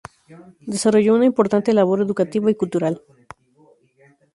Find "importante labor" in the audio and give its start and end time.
1.27-2.01